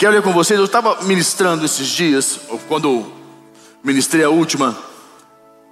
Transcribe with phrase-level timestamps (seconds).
[0.00, 3.12] Quero ler com vocês, eu estava ministrando esses dias, quando
[3.84, 4.74] ministrei a última,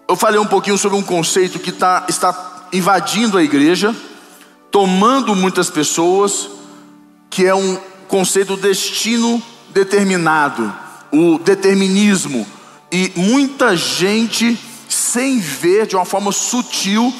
[0.07, 3.97] eu falei um pouquinho sobre um conceito que tá, está invadindo a igreja,
[4.71, 6.47] tomando muitas pessoas,
[7.31, 10.75] que é um conceito destino determinado,
[11.11, 12.47] o determinismo,
[12.93, 14.61] e muita gente,
[14.91, 17.15] sem ver, de uma forma sutil,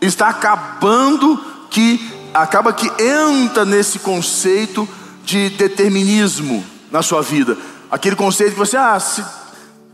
[0.00, 1.40] está acabando
[1.70, 2.00] que
[2.34, 4.88] acaba que entra nesse conceito
[5.28, 7.54] de determinismo na sua vida.
[7.90, 9.22] Aquele conceito que você, ah, se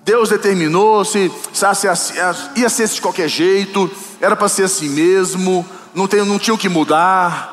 [0.04, 1.86] Deus determinou, se, se,
[2.54, 6.58] ia ser de qualquer jeito, era para ser assim mesmo, não, tem, não tinha o
[6.58, 7.52] que mudar.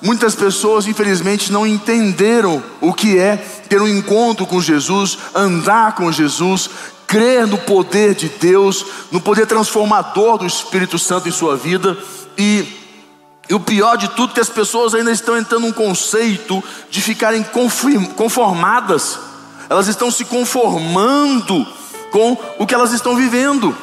[0.00, 3.36] Muitas pessoas, infelizmente, não entenderam o que é
[3.68, 6.70] ter um encontro com Jesus, andar com Jesus,
[7.04, 11.98] crer no poder de Deus, no poder transformador do Espírito Santo em sua vida
[12.36, 12.64] e
[13.48, 17.00] e o pior de tudo é que as pessoas ainda estão entrando num conceito de
[17.00, 17.44] ficarem
[18.14, 19.18] conformadas.
[19.70, 21.66] Elas estão se conformando
[22.10, 23.74] com o que elas estão vivendo.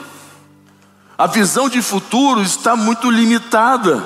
[1.17, 4.03] A visão de futuro está muito limitada.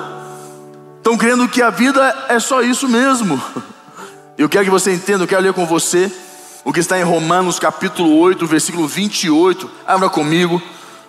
[0.96, 3.40] Estão crendo que a vida é só isso mesmo.
[4.38, 6.10] Eu quero que você entenda, eu quero ler com você
[6.64, 9.70] o que está em Romanos capítulo 8, versículo 28.
[9.86, 10.62] Abra comigo.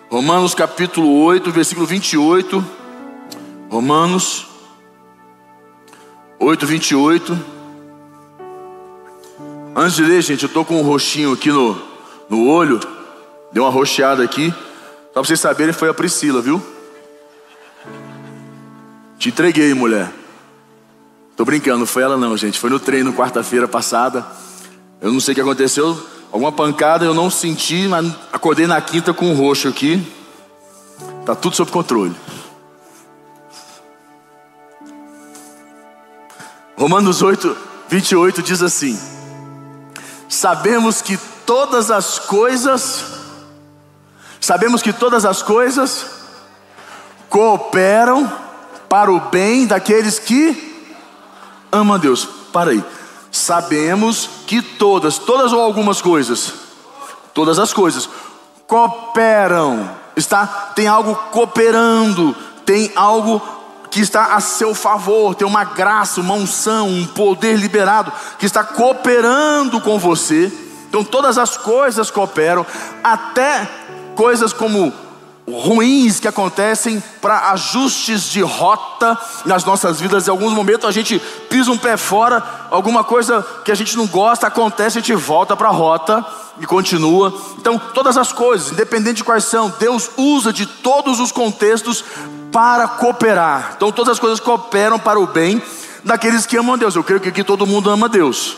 [0.09, 2.80] Romanos capítulo 8, versículo 28.
[3.71, 4.47] Romanos
[6.37, 7.39] 8, 28.
[9.73, 11.81] Antes de ler, gente, eu estou com um roxinho aqui no,
[12.29, 12.81] no olho.
[13.53, 14.51] Deu uma roxeada aqui.
[14.51, 16.61] Só para vocês saberem, foi a Priscila, viu?
[19.17, 20.11] Te entreguei, mulher.
[21.37, 22.59] Tô brincando, não foi ela não, gente.
[22.59, 24.27] Foi no treino quarta-feira passada.
[24.99, 25.97] Eu não sei o que aconteceu.
[26.29, 30.05] Alguma pancada eu não senti, mas acordei na quinta com um roxo aqui.
[31.25, 32.13] Tá tudo sob controle.
[36.81, 37.55] Romanos 8,
[37.89, 38.99] 28 diz assim:
[40.27, 41.15] Sabemos que
[41.45, 43.05] todas as coisas,
[44.39, 46.07] sabemos que todas as coisas
[47.29, 48.27] cooperam
[48.89, 50.83] para o bem daqueles que
[51.71, 52.27] amam a Deus.
[52.51, 52.83] Para aí.
[53.31, 56.51] Sabemos que todas, todas ou algumas coisas,
[57.31, 58.09] todas as coisas
[58.65, 62.35] cooperam, está tem algo cooperando,
[62.65, 63.60] tem algo
[63.91, 68.63] que está a seu favor, tem uma graça, uma unção, um poder liberado que está
[68.63, 70.51] cooperando com você.
[70.87, 72.65] Então todas as coisas cooperam,
[73.03, 73.69] até
[74.15, 74.93] coisas como
[75.47, 80.27] ruins que acontecem para ajustes de rota nas nossas vidas.
[80.27, 81.19] Em alguns momentos a gente
[81.49, 85.55] pisa um pé fora, alguma coisa que a gente não gosta acontece, a gente volta
[85.55, 86.25] para a rota
[86.59, 87.33] e continua.
[87.57, 92.03] Então, todas as coisas, independente de quais são, Deus usa de todos os contextos
[92.51, 93.73] para cooperar.
[93.75, 95.61] Então todas as coisas cooperam para o bem
[96.03, 96.95] daqueles que amam a Deus.
[96.95, 98.57] Eu creio que aqui todo mundo ama a Deus.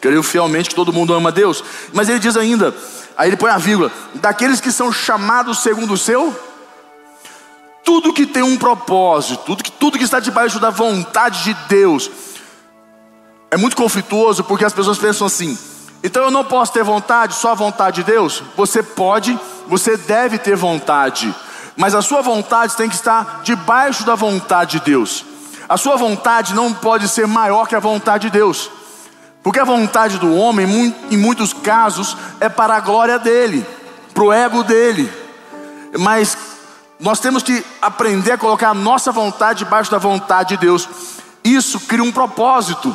[0.00, 1.62] Creio fielmente que todo mundo ama a Deus.
[1.92, 2.74] Mas ele diz ainda,
[3.16, 6.34] aí ele põe a vírgula, daqueles que são chamados segundo o seu
[7.82, 12.10] tudo que tem um propósito, tudo que, tudo que está debaixo da vontade de Deus.
[13.50, 15.58] É muito conflituoso porque as pessoas pensam assim:
[16.02, 18.42] então eu não posso ter vontade, só a vontade de Deus?
[18.56, 21.34] Você pode, você deve ter vontade
[21.80, 25.24] mas a sua vontade tem que estar debaixo da vontade de Deus.
[25.66, 28.70] A sua vontade não pode ser maior que a vontade de Deus,
[29.42, 33.66] porque a vontade do homem, em muitos casos, é para a glória dele,
[34.12, 35.10] para o ego dele.
[35.98, 36.36] Mas
[37.00, 40.86] nós temos que aprender a colocar a nossa vontade debaixo da vontade de Deus.
[41.42, 42.94] Isso cria um propósito,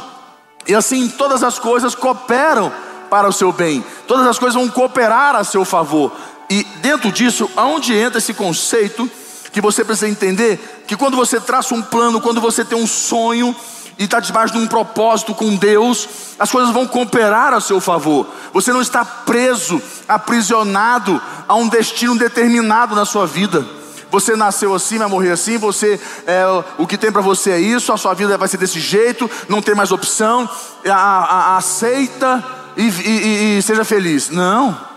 [0.68, 2.72] e assim todas as coisas cooperam
[3.10, 6.12] para o seu bem, todas as coisas vão cooperar a seu favor.
[6.50, 9.10] E dentro disso, aonde entra esse conceito
[9.52, 10.84] que você precisa entender?
[10.86, 13.56] Que quando você traça um plano, quando você tem um sonho
[13.98, 16.08] e está debaixo de um propósito com Deus,
[16.38, 18.28] as coisas vão cooperar a seu favor.
[18.54, 23.66] Você não está preso, aprisionado a um destino determinado na sua vida.
[24.12, 25.58] Você nasceu assim, vai morrer assim.
[25.58, 26.44] Você é,
[26.78, 27.92] o que tem para você é isso.
[27.92, 29.30] A sua vida vai ser desse jeito.
[29.50, 30.50] Não tem mais opção.
[30.86, 32.44] A, a, a aceita
[32.78, 34.30] e, e, e seja feliz.
[34.30, 34.95] Não.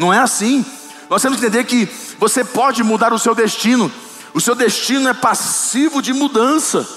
[0.00, 0.64] Não é assim.
[1.10, 1.86] Nós temos que entender que
[2.18, 3.92] você pode mudar o seu destino.
[4.32, 6.88] O seu destino é passivo de mudança.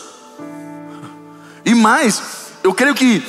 [1.66, 2.24] E mais,
[2.64, 3.22] eu creio que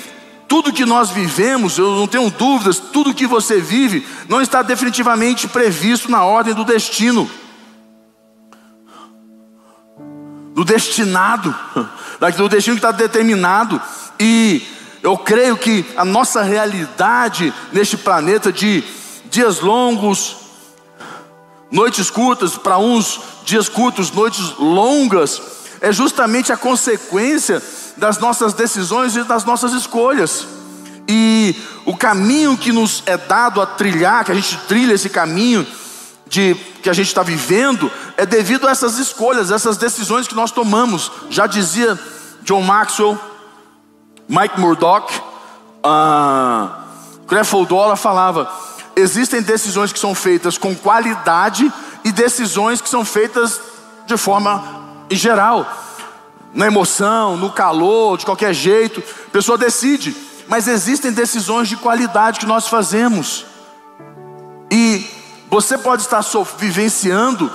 [0.46, 5.48] tudo que nós vivemos, eu não tenho dúvidas, tudo que você vive não está definitivamente
[5.48, 7.28] previsto na ordem do destino.
[10.54, 11.52] Do destinado,
[12.36, 13.82] do destino que está determinado.
[14.20, 14.62] E
[15.02, 18.84] eu creio que a nossa realidade neste planeta de
[19.34, 20.36] dias longos,
[21.68, 25.42] noites curtas, para uns dias curtos, noites longas,
[25.80, 27.60] é justamente a consequência
[27.96, 30.46] das nossas decisões e das nossas escolhas.
[31.08, 35.66] E o caminho que nos é dado a trilhar, que a gente trilha esse caminho
[36.28, 40.52] de que a gente está vivendo, é devido a essas escolhas, essas decisões que nós
[40.52, 41.10] tomamos.
[41.28, 41.98] Já dizia
[42.44, 43.18] John Maxwell,
[44.28, 45.12] Mike Murdock,
[45.84, 46.70] uh,
[47.26, 48.48] Crefeld Dollar falava:
[48.96, 51.72] existem decisões que são feitas com qualidade
[52.04, 53.60] e decisões que são feitas
[54.06, 55.66] de forma em geral,
[56.52, 60.14] na emoção, no calor, de qualquer jeito, a pessoa decide,
[60.46, 63.44] mas existem decisões de qualidade que nós fazemos,
[64.70, 65.06] e
[65.48, 66.22] você pode estar
[66.58, 67.50] vivenciando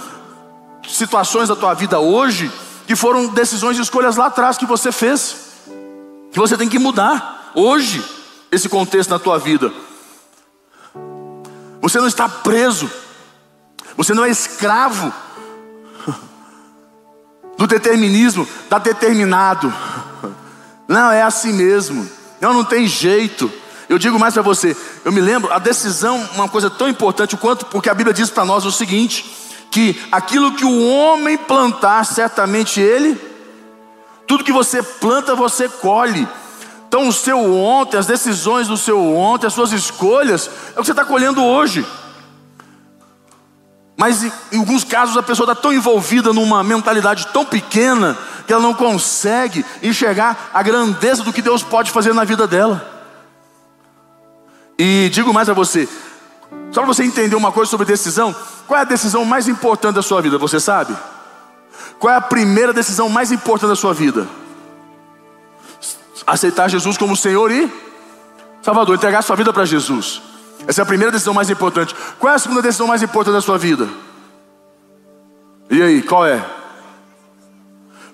[0.87, 2.51] situações da tua vida hoje
[2.87, 5.35] que foram decisões e escolhas lá atrás que você fez,
[6.31, 7.51] que você tem que mudar.
[7.53, 8.03] Hoje
[8.51, 9.71] esse contexto na tua vida.
[11.89, 12.87] Você não está preso,
[13.97, 15.11] você não é escravo
[17.57, 19.73] do determinismo, está determinado.
[20.87, 22.07] Não, é assim mesmo.
[22.39, 23.51] Não, não tem jeito.
[23.89, 27.65] Eu digo mais para você, eu me lembro, a decisão, uma coisa tão importante, quanto,
[27.65, 29.25] porque a Bíblia diz para nós o seguinte:
[29.71, 33.19] que aquilo que o homem plantar, certamente ele,
[34.27, 36.27] tudo que você planta, você colhe.
[36.89, 40.87] Então, o seu ontem, as decisões do seu ontem, as suas escolhas, é o que
[40.87, 41.85] você está colhendo hoje.
[43.95, 48.63] Mas em, alguns casos a pessoa está tão envolvida numa mentalidade tão pequena que ela
[48.63, 52.83] não consegue enxergar a grandeza do que Deus pode fazer na vida dela.
[54.79, 55.87] E digo mais a você,
[56.71, 58.35] só para você entender uma coisa sobre decisão,
[58.65, 60.39] qual é a decisão mais importante da sua vida?
[60.39, 60.97] Você sabe?
[61.99, 64.27] Qual é a primeira decisão mais importante da sua vida?
[66.29, 67.67] Aceitar Jesus como Senhor e
[68.61, 70.21] Salvador, entregar sua vida para Jesus.
[70.67, 71.95] Essa é a primeira decisão mais importante.
[72.19, 73.89] Qual é a segunda decisão mais importante da sua vida?
[75.71, 76.45] E aí, qual é?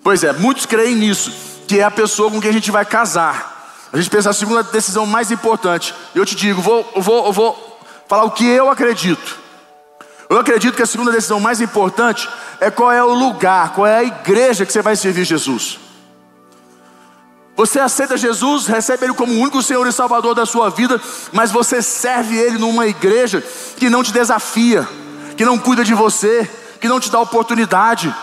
[0.02, 1.30] Pois é, muitos creem nisso,
[1.68, 3.88] que é a pessoa com quem a gente vai casar.
[3.92, 5.94] A gente pensa a segunda decisão mais importante.
[6.14, 9.40] Eu te digo, vou, vou, vou falar o que eu acredito.
[10.30, 12.30] Eu acredito que a segunda decisão mais importante
[12.62, 15.80] é qual é o lugar, qual é a igreja que você vai servir Jesus.
[17.56, 21.52] Você aceita Jesus, recebe Ele como o único Senhor e Salvador da sua vida, mas
[21.52, 23.42] você serve Ele numa igreja
[23.78, 24.88] que não te desafia,
[25.38, 26.50] que não cuida de você,
[26.82, 28.14] que não te dá oportunidade,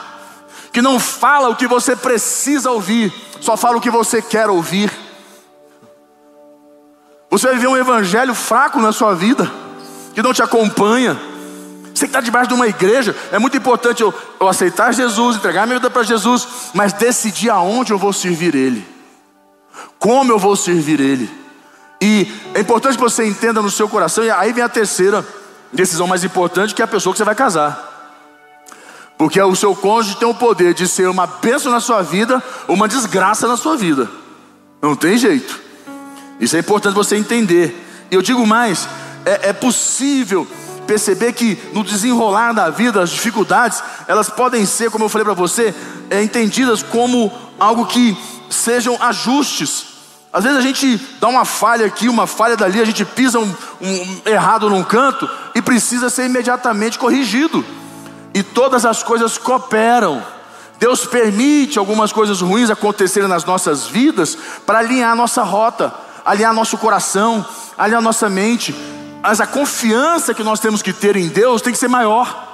[0.70, 4.92] que não fala o que você precisa ouvir, só fala o que você quer ouvir.
[7.30, 9.50] Você vai viver um evangelho fraco na sua vida,
[10.14, 11.18] que não te acompanha.
[11.94, 15.66] Você que está debaixo de uma igreja, é muito importante eu, eu aceitar Jesus, entregar
[15.66, 18.91] minha vida para Jesus, mas decidir aonde eu vou servir Ele
[20.02, 21.30] como eu vou servir Ele.
[22.00, 25.24] E é importante que você entenda no seu coração, e aí vem a terceira
[25.72, 27.88] decisão mais importante, que é a pessoa que você vai casar.
[29.16, 32.74] Porque o seu cônjuge tem o poder de ser uma bênção na sua vida ou
[32.74, 34.10] uma desgraça na sua vida.
[34.82, 35.60] Não tem jeito.
[36.40, 37.72] Isso é importante você entender.
[38.10, 38.88] E eu digo mais:
[39.24, 40.48] é, é possível
[40.84, 45.34] perceber que no desenrolar da vida, as dificuldades, elas podem ser, como eu falei para
[45.34, 45.72] você,
[46.10, 48.18] é, entendidas como algo que
[48.50, 49.91] sejam ajustes.
[50.32, 53.54] Às vezes a gente dá uma falha aqui, uma falha dali, a gente pisa um,
[53.80, 57.62] um, errado num canto e precisa ser imediatamente corrigido.
[58.32, 60.22] E todas as coisas cooperam.
[60.78, 65.94] Deus permite algumas coisas ruins acontecerem nas nossas vidas para alinhar nossa rota,
[66.24, 67.44] alinhar nosso coração,
[67.76, 68.74] alinhar nossa mente.
[69.22, 72.48] Mas a confiança que nós temos que ter em Deus tem que ser maior.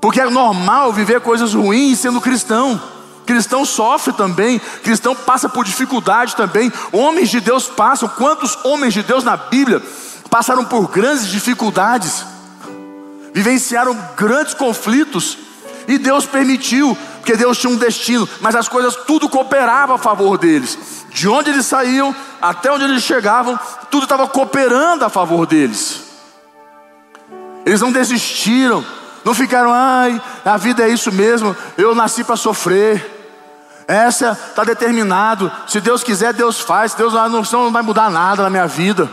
[0.00, 2.78] Porque é normal viver coisas ruins sendo cristão.
[3.26, 6.72] Cristão sofre também, cristão passa por dificuldade também.
[6.92, 8.08] Homens de Deus passam.
[8.08, 9.82] Quantos homens de Deus na Bíblia
[10.28, 12.24] passaram por grandes dificuldades,
[13.32, 15.38] vivenciaram grandes conflitos,
[15.86, 20.36] e Deus permitiu, porque Deus tinha um destino, mas as coisas tudo cooperava a favor
[20.38, 20.78] deles.
[21.10, 23.58] De onde eles saíam até onde eles chegavam,
[23.90, 26.02] tudo estava cooperando a favor deles.
[27.64, 28.84] Eles não desistiram,
[29.24, 33.13] não ficaram, ai, a vida é isso mesmo, eu nasci para sofrer.
[33.86, 35.50] Essa está determinado.
[35.66, 36.92] Se Deus quiser, Deus faz.
[36.92, 39.10] Se Deus não, não vai mudar nada na minha vida.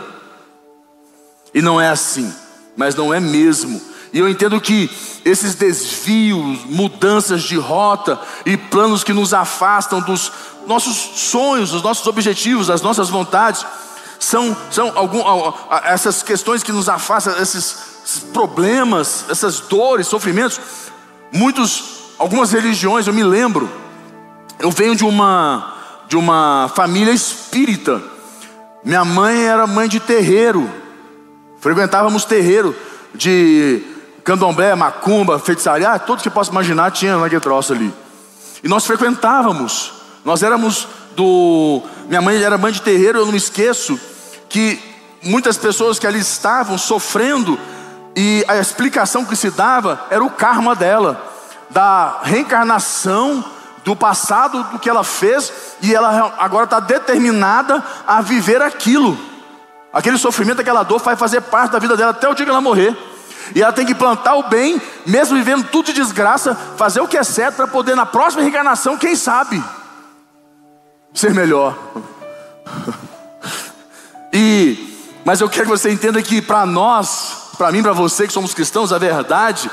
[1.54, 2.32] E não é assim,
[2.76, 3.80] mas não é mesmo.
[4.12, 4.90] E eu entendo que
[5.24, 10.32] esses desvios, mudanças de rota e planos que nos afastam dos
[10.66, 10.96] nossos
[11.30, 13.64] sonhos, dos nossos objetivos, das nossas vontades,
[14.18, 15.22] são, são algum,
[15.84, 20.60] essas questões que nos afastam, esses, esses problemas, essas dores, sofrimentos.
[21.32, 21.84] Muitos,
[22.18, 23.70] algumas religiões, eu me lembro,
[24.62, 25.74] eu venho de uma
[26.08, 28.00] de uma família espírita.
[28.84, 30.70] Minha mãe era mãe de terreiro.
[31.58, 32.74] Frequentávamos terreiro
[33.14, 33.82] de
[34.22, 37.92] candomblé, macumba, feitiçaria, ah, tudo que possa imaginar tinha naquele troço ali.
[38.62, 39.94] E nós frequentávamos.
[40.24, 41.82] Nós éramos do.
[42.06, 43.98] Minha mãe era mãe de terreiro, eu não esqueço,
[44.48, 44.78] que
[45.22, 47.58] muitas pessoas que ali estavam sofrendo
[48.14, 51.20] e a explicação que se dava era o karma dela,
[51.70, 53.44] da reencarnação
[53.84, 59.18] do passado, do que ela fez, e ela agora está determinada a viver aquilo.
[59.92, 62.60] Aquele sofrimento, aquela dor vai fazer parte da vida dela até o dia que ela
[62.60, 62.96] morrer.
[63.54, 67.18] E ela tem que plantar o bem, mesmo vivendo tudo de desgraça, fazer o que
[67.18, 69.62] é certo para poder na próxima reencarnação, quem sabe,
[71.12, 71.76] ser melhor.
[74.34, 74.96] E,
[75.26, 78.54] mas eu quero que você entenda que para nós, para mim, para você que somos
[78.54, 79.70] cristãos, a verdade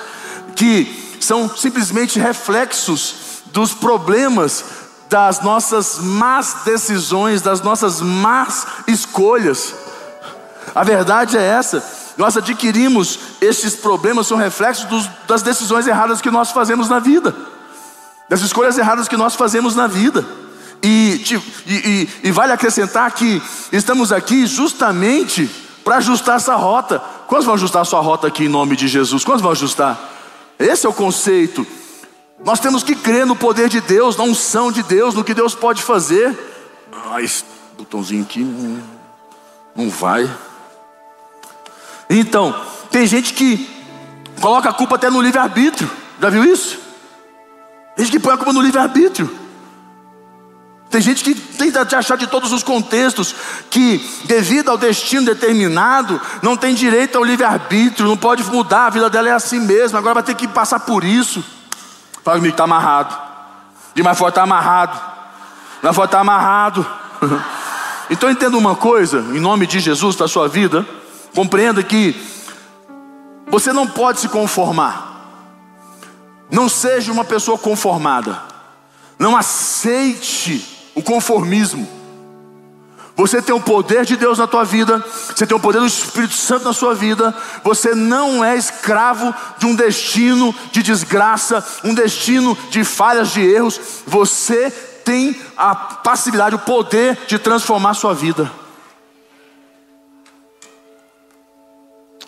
[0.53, 4.63] que são simplesmente reflexos dos problemas
[5.09, 9.73] das nossas más decisões, das nossas más escolhas.
[10.75, 11.83] A verdade é essa.
[12.15, 17.35] Nós adquirimos esses problemas, são reflexos dos, das decisões erradas que nós fazemos na vida,
[18.27, 20.25] das escolhas erradas que nós fazemos na vida.
[20.81, 21.23] E,
[21.65, 23.41] e, e, e vale acrescentar que
[23.71, 25.49] estamos aqui justamente
[25.83, 26.99] para ajustar essa rota.
[27.27, 29.23] Quantos vão ajustar a sua rota aqui em nome de Jesus?
[29.23, 29.99] Quantos vão ajustar?
[30.57, 31.65] Esse é o conceito.
[32.43, 35.53] Nós temos que crer no poder de Deus, na unção de Deus, no que Deus
[35.53, 36.37] pode fazer.
[36.91, 37.43] Ah, esse
[37.77, 38.81] botãozinho aqui não,
[39.75, 40.29] não vai.
[42.09, 42.55] Então,
[42.89, 43.69] tem gente que
[44.41, 45.89] coloca a culpa até no livre-arbítrio.
[46.19, 46.79] Já viu isso?
[47.95, 49.29] Tem gente que põe a culpa no livre-arbítrio.
[50.89, 53.35] Tem gente que tenta te achar de todos os contextos
[53.69, 59.09] que, devido ao destino determinado, não tem direito ao livre-arbítrio, não pode mudar, a vida
[59.09, 61.43] dela é assim mesmo, agora vai ter que passar por isso.
[62.23, 63.17] Fala comigo, está amarrado.
[63.93, 64.99] De mais forte está amarrado.
[65.81, 66.85] Mais forte está amarrado.
[68.09, 70.85] então entenda uma coisa, em nome de Jesus para a sua vida,
[71.33, 72.15] compreenda que
[73.47, 75.07] você não pode se conformar.
[76.51, 78.41] Não seja uma pessoa conformada.
[79.17, 81.98] Não aceite o conformismo.
[83.19, 85.03] Você tem o poder de Deus na tua vida,
[85.35, 87.35] você tem o poder do Espírito Santo na sua vida,
[87.65, 93.77] você não é escravo de um destino de desgraça, um destino de falhas, de erros,
[94.07, 98.49] você tem a passividade, o poder de transformar a sua vida.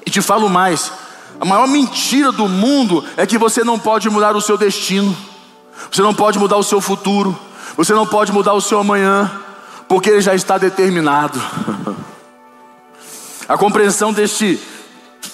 [0.06, 0.92] E te falo mais:
[1.40, 5.16] a maior mentira do mundo é que você não pode mudar o seu destino,
[5.90, 7.40] você não pode mudar o seu futuro.
[7.78, 9.41] Você não pode mudar o seu amanhã,
[9.92, 11.38] porque ele já está determinado.
[13.46, 14.58] A compreensão deste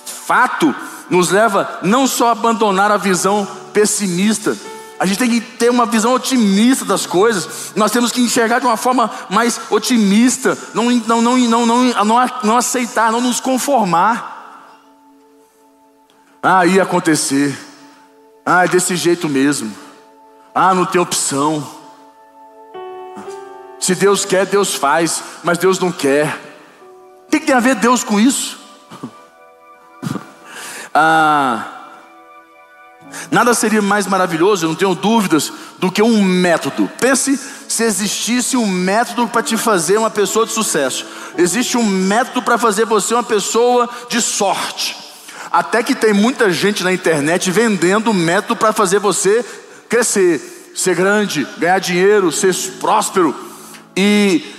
[0.04, 0.74] fato
[1.12, 4.58] nos leva não só a abandonar a visão pessimista,
[5.00, 7.72] a gente tem que ter uma visão otimista das coisas.
[7.76, 12.30] Nós temos que enxergar de uma forma mais otimista, não, não, não, não, não, não,
[12.44, 14.74] não aceitar, não nos conformar.
[16.42, 17.56] Ah, ia acontecer.
[18.44, 19.72] Ah, é desse jeito mesmo.
[20.56, 21.77] Ah, não tem opção.
[23.88, 26.38] Se Deus quer, Deus faz, mas Deus não quer.
[27.26, 28.60] O que, tem a ver Deus com isso?
[30.94, 31.64] ah,
[33.32, 36.92] nada seria mais maravilhoso, eu não tenho dúvidas, do que um método.
[37.00, 37.40] Pense
[37.70, 41.06] se existisse um método para te fazer uma pessoa de sucesso.
[41.38, 44.98] Existe um método para fazer você uma pessoa de sorte.
[45.50, 49.46] Até que tem muita gente na internet vendendo método para fazer você
[49.88, 53.47] crescer, ser grande, ganhar dinheiro, ser próspero.
[53.98, 54.54] E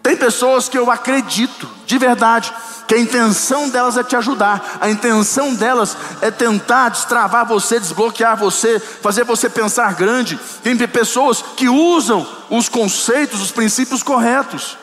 [0.00, 2.54] tem pessoas que eu acredito, de verdade,
[2.86, 8.36] que a intenção delas é te ajudar, a intenção delas é tentar destravar você, desbloquear
[8.36, 10.38] você, fazer você pensar grande.
[10.62, 14.78] Tem pessoas que usam os conceitos, os princípios corretos,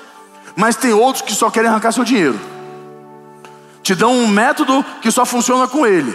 [0.54, 2.38] mas tem outros que só querem arrancar seu dinheiro.
[3.82, 6.14] Te dão um método que só funciona com ele,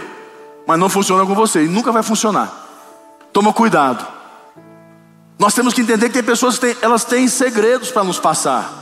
[0.67, 2.53] mas não funciona com você e nunca vai funcionar.
[3.33, 4.18] Toma cuidado.
[5.39, 8.73] Nós temos que entender que tem pessoas que têm, elas têm segredos para nos passar.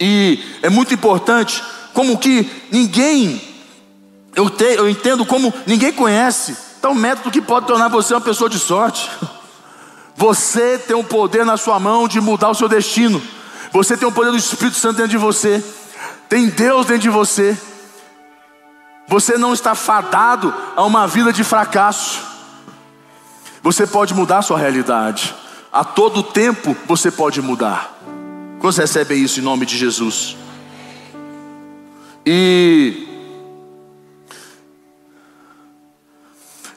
[0.00, 3.38] E é muito importante, como que ninguém,
[4.34, 8.48] eu, te, eu entendo como ninguém conhece tal método que pode tornar você uma pessoa
[8.48, 9.10] de sorte.
[10.16, 13.22] Você tem o um poder na sua mão de mudar o seu destino.
[13.72, 15.64] Você tem o poder do Espírito Santo dentro de você.
[16.28, 17.56] Tem Deus dentro de você.
[19.06, 22.20] Você não está fadado a uma vida de fracasso.
[23.62, 25.32] Você pode mudar a sua realidade.
[25.78, 27.96] A todo tempo você pode mudar.
[28.58, 30.36] Quantos recebem isso em nome de Jesus?
[32.26, 33.06] E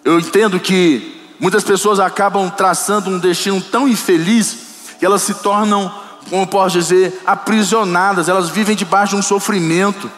[0.06, 4.58] eu entendo que muitas pessoas acabam traçando um destino tão infeliz
[5.00, 5.92] que elas se tornam,
[6.30, 10.12] como posso dizer, aprisionadas, elas vivem debaixo de um sofrimento.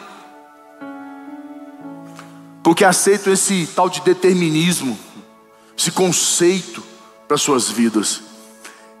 [2.62, 4.98] Porque aceitam esse tal de determinismo,
[5.74, 6.82] esse conceito
[7.26, 8.33] para suas vidas.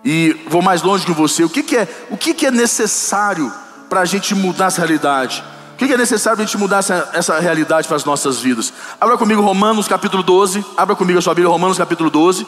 [0.04, 1.42] E vou mais longe que você.
[1.44, 3.50] O que, que é, o que, que é necessário
[3.88, 5.42] para a gente mudar essa realidade?
[5.72, 8.72] O que é necessário para a gente mudar essa, essa realidade para as nossas vidas?
[9.00, 10.64] Abra comigo Romanos capítulo 12.
[10.76, 12.46] Abra comigo a sua Bíblia, Romanos capítulo 12,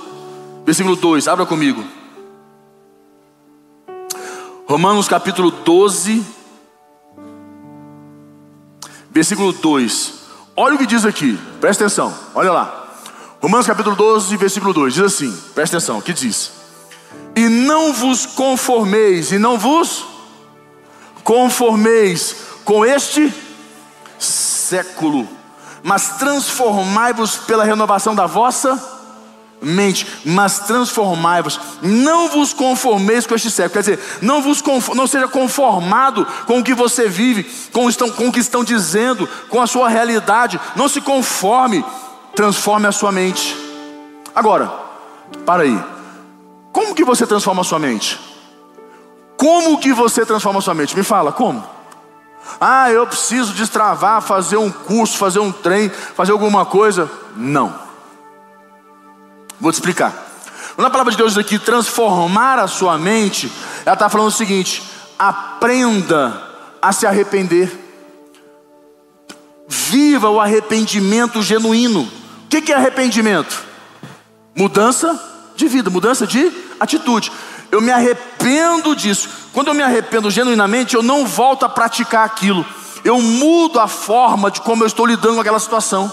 [0.65, 1.27] versículo 2.
[1.29, 1.83] Abra comigo.
[4.69, 6.25] Romanos capítulo 12,
[9.11, 10.15] versículo 2.
[10.57, 12.89] Olha o que diz aqui, presta atenção, olha lá.
[13.41, 16.56] Romanos capítulo 12, versículo 2, diz assim: presta atenção, o que diz?
[17.37, 20.07] E não vos conformeis, e não vos
[21.23, 23.33] conformeis com este
[24.19, 25.29] século,
[25.83, 28.97] mas transformai-vos pela renovação da vossa
[29.61, 34.63] mente, mas transformai-vos, não vos conformeis com este século, quer dizer, não vos
[34.95, 39.29] não seja conformado com o que você vive, com, estão, com o que estão dizendo,
[39.49, 41.85] com a sua realidade, não se conforme,
[42.35, 43.57] transforme a sua mente.
[44.35, 44.73] Agora,
[45.45, 45.96] para aí,
[46.77, 48.21] como que você transforma a sua mente?
[49.39, 50.95] Como que você transforma a sua mente?
[50.95, 51.67] Me fala, como?
[52.61, 57.11] Ah, eu preciso destravar, fazer um curso, fazer um trem, fazer alguma coisa.
[57.35, 57.75] Não.
[59.59, 60.13] Vou te explicar.
[60.75, 63.51] Quando a palavra de Deus diz aqui transformar a sua mente,
[63.87, 64.83] ela está falando o seguinte:
[65.19, 66.43] aprenda
[66.83, 67.73] a se arrepender.
[69.67, 72.03] Viva o arrependimento genuíno.
[72.03, 73.65] O que é arrependimento?
[74.55, 77.33] Mudança de vida, mudança de atitude.
[77.71, 79.29] Eu me arrependo disso.
[79.53, 82.65] Quando eu me arrependo genuinamente, eu não volto a praticar aquilo.
[83.05, 86.13] Eu mudo a forma de como eu estou lidando com aquela situação.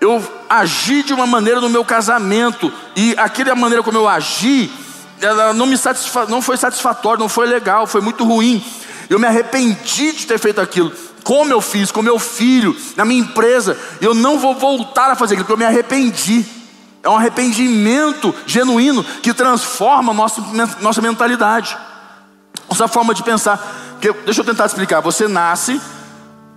[0.00, 4.70] Eu agi de uma maneira no meu casamento e aquela maneira como eu agi,
[5.20, 8.62] ela não me satisfa, não foi satisfatória, não foi legal, foi muito ruim.
[9.08, 10.92] Eu me arrependi de ter feito aquilo.
[11.22, 15.34] Como eu fiz com meu filho, na minha empresa, eu não vou voltar a fazer
[15.34, 16.44] aquilo, porque eu me arrependi.
[17.04, 20.40] É um arrependimento genuíno que transforma nossa,
[20.80, 21.76] nossa mentalidade,
[22.68, 23.58] nossa forma de pensar.
[23.92, 25.00] Porque, deixa eu tentar explicar.
[25.00, 25.80] Você nasce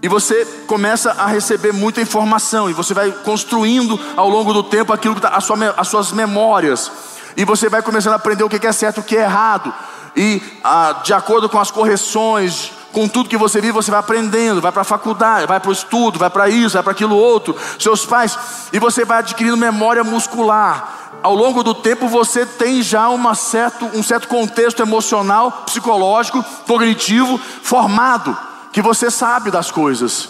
[0.02, 4.94] e você começa a receber muita informação, e você vai construindo ao longo do tempo
[4.94, 6.92] aquilo que tá, sua, as suas memórias,
[7.36, 9.74] e você vai começando a aprender o que é certo e o que é errado,
[10.16, 14.60] e ah, de acordo com as correções, com tudo que você vive, você vai aprendendo,
[14.60, 17.56] vai para a faculdade, vai para o estudo, vai para isso, vai para aquilo outro,
[17.78, 18.36] seus pais,
[18.74, 21.12] e você vai adquirindo memória muscular.
[21.22, 27.40] Ao longo do tempo você tem já uma certo, um certo contexto emocional, psicológico, cognitivo
[27.62, 28.36] formado,
[28.74, 30.30] que você sabe das coisas.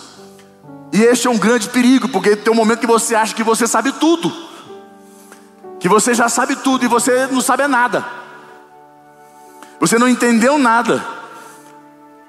[0.92, 3.66] E este é um grande perigo, porque tem um momento que você acha que você
[3.66, 4.30] sabe tudo,
[5.80, 8.06] que você já sabe tudo e você não sabe nada,
[9.80, 11.17] você não entendeu nada.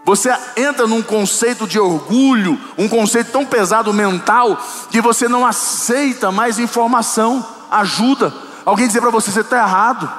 [0.09, 4.59] Você entra num conceito de orgulho, um conceito tão pesado mental,
[4.91, 8.33] que você não aceita mais informação, ajuda.
[8.65, 10.11] Alguém dizer para você, você está errado.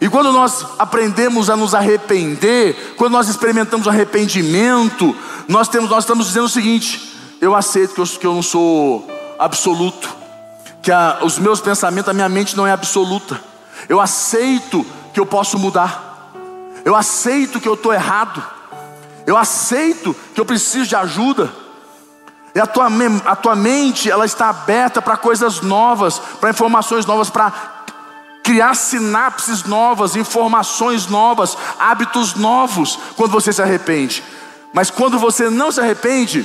[0.00, 5.14] E quando nós aprendemos a nos arrepender, quando nós experimentamos arrependimento,
[5.46, 9.08] nós, temos, nós estamos dizendo o seguinte: eu aceito que eu, que eu não sou
[9.38, 10.08] absoluto,
[10.82, 13.40] que a, os meus pensamentos, a minha mente não é absoluta.
[13.88, 16.11] Eu aceito que eu posso mudar.
[16.84, 18.42] Eu aceito que eu estou errado.
[19.26, 21.52] Eu aceito que eu preciso de ajuda.
[22.54, 22.88] E a tua,
[23.24, 27.52] a tua mente, ela está aberta para coisas novas, para informações novas, para
[28.42, 34.22] criar sinapses novas, informações novas, hábitos novos, quando você se arrepende.
[34.72, 36.44] Mas quando você não se arrepende,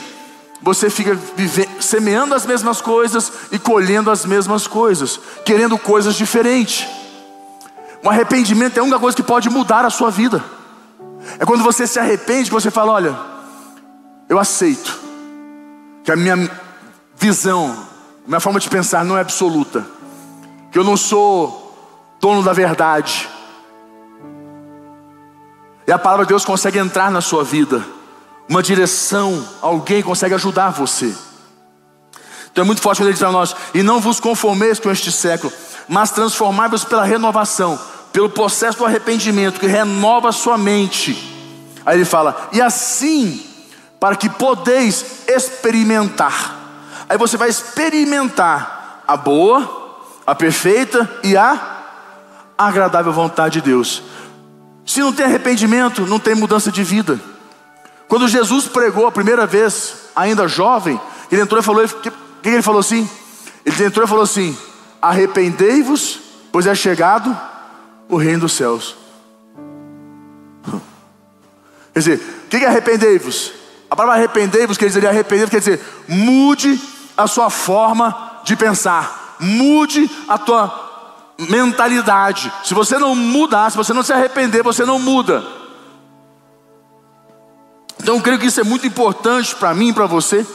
[0.62, 6.88] você fica vive, semeando as mesmas coisas e colhendo as mesmas coisas, querendo coisas diferentes.
[8.08, 10.41] O arrependimento é a única coisa que pode mudar a sua vida.
[11.39, 13.13] É quando você se arrepende que você fala: Olha,
[14.30, 14.98] eu aceito
[16.06, 16.50] que a minha
[17.17, 17.78] visão,
[18.26, 19.86] a minha forma de pensar não é absoluta,
[20.72, 21.76] que eu não sou
[22.22, 23.28] dono da verdade.
[25.86, 27.86] E a palavra de Deus consegue entrar na sua vida,
[28.48, 31.13] uma direção, alguém consegue ajudar você.
[32.54, 35.12] Então é muito forte quando ele diz para nós: E não vos conformeis com este
[35.12, 35.52] século,
[35.89, 37.78] mas transformai-vos pela renovação
[38.17, 41.15] pelo processo do arrependimento que renova a sua mente.
[41.86, 43.45] Aí ele fala: "E assim,
[43.99, 46.56] para que podeis experimentar".
[47.08, 51.84] Aí você vai experimentar a boa, a perfeita e a
[52.58, 54.01] agradável vontade de Deus.
[54.84, 57.19] Se não tem arrependimento, não tem mudança de vida.
[58.08, 60.99] Quando Jesus pregou a primeira vez, ainda jovem,
[61.32, 63.08] ele entrou e falou: o que, que ele falou assim?
[63.63, 64.58] Ele entrou e falou assim:
[64.99, 66.19] arrependei-vos,
[66.51, 67.46] pois é chegado
[68.10, 68.96] o reino dos céus.
[71.93, 73.54] Quer dizer, o que é arrependei-vos?
[73.89, 76.80] A palavra arrependei-vos quer dizer arrepender, quer dizer, mude
[77.15, 80.88] a sua forma de pensar, mude a tua
[81.50, 82.52] mentalidade.
[82.63, 85.43] Se você não mudar, se você não se arrepender, você não muda.
[88.02, 90.46] Então eu creio que isso é muito importante para mim e para você.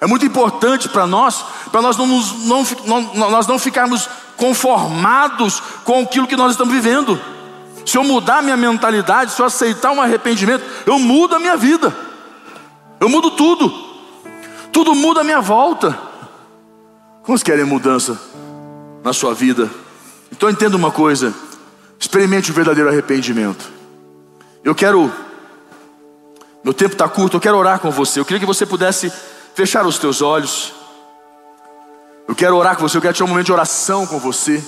[0.00, 4.08] É muito importante para nós, para nós não, nos, não, não, nós não ficarmos
[4.44, 7.18] conformados com aquilo que nós estamos vivendo.
[7.86, 11.94] Se eu mudar minha mentalidade, se eu aceitar um arrependimento, eu mudo a minha vida.
[13.00, 13.72] Eu mudo tudo.
[14.70, 15.98] Tudo muda a minha volta.
[17.22, 18.20] Quantos querem mudança
[19.02, 19.70] na sua vida?
[20.30, 21.32] Então entenda uma coisa:
[21.98, 23.72] experimente o verdadeiro arrependimento.
[24.62, 25.10] Eu quero,
[26.62, 28.20] meu tempo está curto, eu quero orar com você.
[28.20, 29.10] Eu queria que você pudesse
[29.54, 30.83] fechar os teus olhos.
[32.26, 34.62] Eu quero orar com você, eu quero ter um momento de oração com você.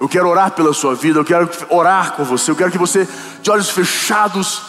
[0.00, 3.08] Eu quero orar pela sua vida, eu quero orar com você, eu quero que você,
[3.40, 4.62] de olhos fechados,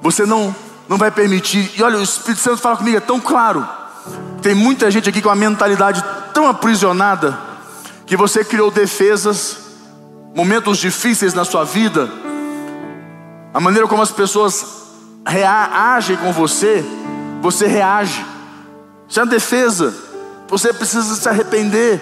[0.00, 0.54] você não,
[0.88, 1.72] não vai permitir.
[1.76, 3.66] E olha, o Espírito Santo fala comigo, é tão claro.
[4.40, 7.36] Tem muita gente aqui com uma mentalidade tão aprisionada,
[8.06, 9.58] que você criou defesas,
[10.34, 12.08] momentos difíceis na sua vida,
[13.52, 14.84] a maneira como as pessoas
[15.26, 16.84] reagem com você,
[17.42, 18.24] você reage.
[19.08, 20.05] Isso é uma defesa.
[20.48, 22.00] Você precisa se arrepender.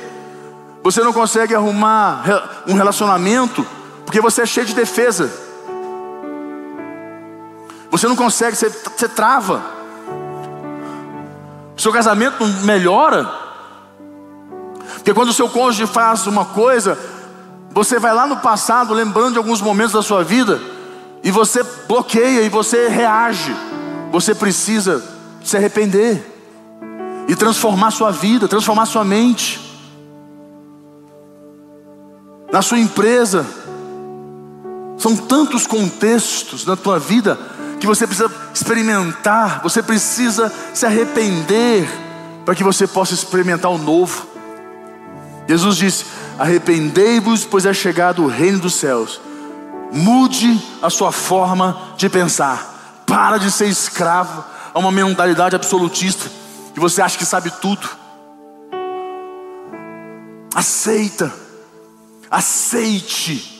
[0.82, 2.24] Você não consegue arrumar
[2.66, 3.66] um relacionamento
[4.04, 5.30] porque você é cheio de defesa.
[7.90, 9.62] Você não consegue, você, você trava.
[11.76, 13.30] Seu casamento não melhora.
[14.96, 16.98] Porque quando o seu cônjuge faz uma coisa,
[17.70, 20.60] você vai lá no passado, lembrando de alguns momentos da sua vida,
[21.22, 23.54] e você bloqueia e você reage.
[24.12, 25.02] Você precisa
[25.42, 26.33] se arrepender
[27.26, 29.60] e transformar sua vida, transformar sua mente
[32.52, 33.44] na sua empresa.
[34.98, 37.38] São tantos contextos na tua vida
[37.80, 41.88] que você precisa experimentar, você precisa se arrepender
[42.44, 44.26] para que você possa experimentar o novo.
[45.48, 46.04] Jesus disse:
[46.38, 49.20] Arrependei-vos, pois é chegado o reino dos céus.
[49.92, 53.02] Mude a sua forma de pensar.
[53.06, 56.43] Para de ser escravo a uma mentalidade absolutista
[56.74, 57.88] que você acha que sabe tudo.
[60.54, 61.44] Aceita
[62.34, 63.52] Aceite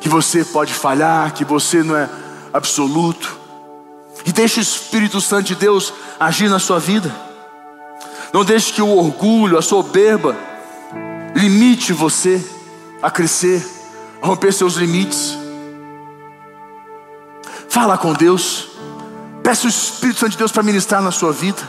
[0.00, 2.08] que você pode falhar, que você não é
[2.50, 3.36] absoluto.
[4.24, 7.14] E deixe o Espírito Santo de Deus agir na sua vida.
[8.32, 10.34] Não deixe que o orgulho, a soberba,
[11.34, 12.42] limite você
[13.02, 13.62] a crescer,
[14.22, 15.36] a romper seus limites.
[17.68, 18.73] Fala com Deus.
[19.44, 21.62] Peça o Espírito Santo de Deus para ministrar na sua vida.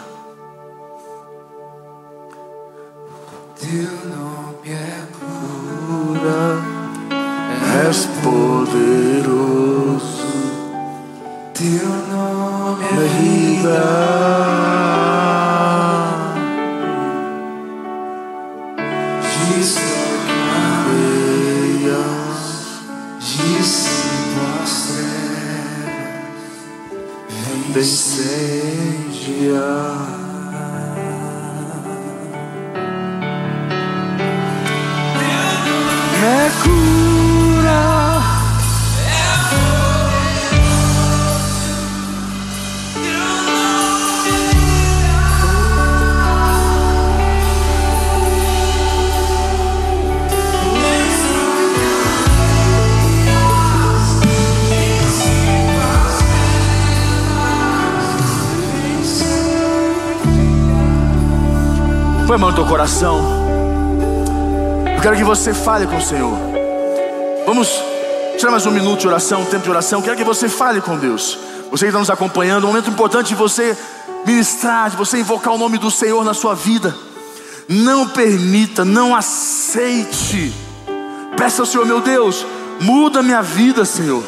[3.59, 6.63] Teu nome é cura,
[7.89, 9.35] és poderoso.
[11.53, 14.24] Teu nome é vida.
[28.55, 30.24] Incendiar.
[62.35, 63.21] Põe a mão no teu coração
[65.01, 66.37] quero que você fale com o Senhor.
[67.45, 67.69] Vamos
[68.37, 70.01] tirar mais um minuto de oração, um tempo de oração.
[70.01, 71.37] Quero que você fale com Deus.
[71.71, 73.77] Você que está nos acompanhando, um momento importante de você
[74.25, 76.93] ministrar, de você invocar o nome do Senhor na sua vida.
[77.69, 80.53] Não permita, não aceite.
[81.37, 82.45] Peça ao Senhor, meu Deus,
[82.81, 84.23] muda minha vida, Senhor.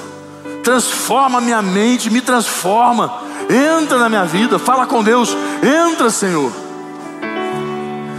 [0.63, 3.11] Transforma minha mente, me transforma.
[3.49, 5.35] Entra na minha vida, fala com Deus.
[5.61, 6.66] Entra, Senhor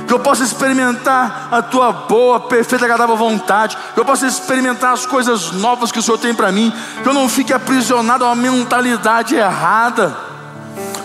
[0.09, 5.05] que eu possa experimentar a tua boa, perfeita, agradável vontade, que eu possa experimentar as
[5.05, 8.35] coisas novas que o Senhor tem para mim, que eu não fique aprisionado a uma
[8.35, 10.17] mentalidade errada,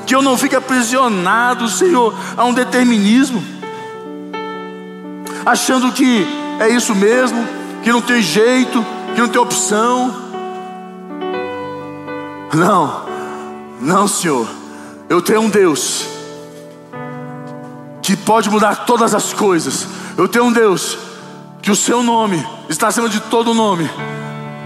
[0.07, 3.43] que eu não fique aprisionado, Senhor, a um determinismo,
[5.45, 6.25] achando que
[6.61, 7.45] é isso mesmo,
[7.83, 10.15] que não tem jeito, que não tem opção.
[12.53, 13.05] Não,
[13.81, 14.47] não, Senhor,
[15.09, 16.12] eu tenho um Deus
[18.03, 19.87] que pode mudar todas as coisas.
[20.17, 20.97] Eu tenho um Deus
[21.61, 23.89] que o seu nome está acima de todo nome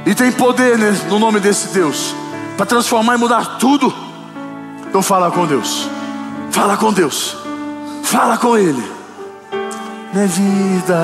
[0.06, 2.16] e tem poder no nome desse Deus
[2.58, 3.94] para transformar e mudar tudo.
[4.90, 5.88] Então fala com Deus.
[6.52, 7.38] Fala com Deus.
[8.04, 8.84] Fala com Ele.
[10.12, 10.98] Minha vida.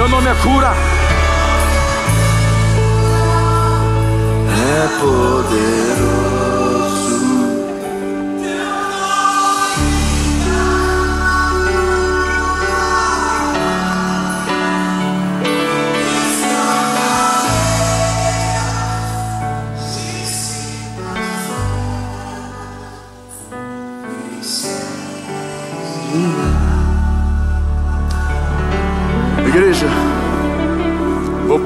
[0.00, 0.72] Teu nome é cura.
[4.48, 6.19] É poderoso.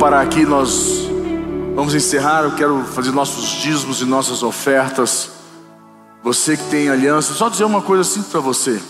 [0.05, 1.09] Parar aqui, nós
[1.75, 2.43] vamos encerrar.
[2.43, 5.31] Eu quero fazer nossos dízimos e nossas ofertas.
[6.23, 8.83] Você que tem aliança, só dizer uma coisa assim para você.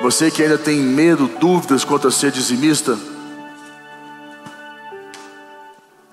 [0.00, 2.96] Você que ainda tem medo, dúvidas quanto a ser dizimista,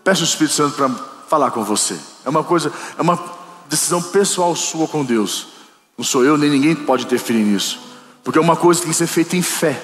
[0.03, 0.89] peça o Espírito Santo para
[1.29, 1.95] falar com você.
[2.25, 3.23] É uma coisa, é uma
[3.69, 5.49] decisão pessoal sua com Deus.
[5.95, 7.79] Não sou eu, nem ninguém pode interferir nisso.
[8.23, 9.79] Porque é uma coisa que tem que ser feita em fé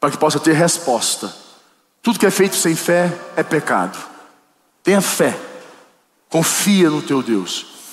[0.00, 1.43] para que possa ter resposta.
[2.04, 3.98] Tudo que é feito sem fé é pecado.
[4.82, 5.34] Tenha fé.
[6.28, 7.73] Confia no teu Deus.